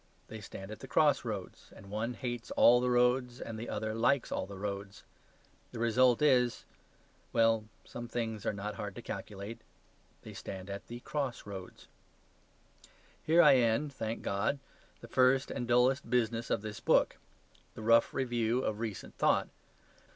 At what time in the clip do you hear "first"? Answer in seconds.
15.07-15.51